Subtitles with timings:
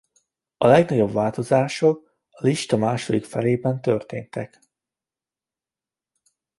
[0.57, 4.59] A legnagyobb változások a lista második felében történtek.